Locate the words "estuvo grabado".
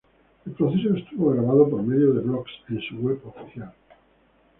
0.95-1.69